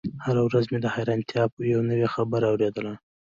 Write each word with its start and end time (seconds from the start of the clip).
هره 0.25 0.41
ورځ 0.47 0.65
مې 0.71 0.79
د 0.81 0.87
حيرانتيا 0.95 1.43
يوه 1.71 1.83
نوې 1.89 2.07
خبره 2.15 2.45
اورېدله. 2.51 2.93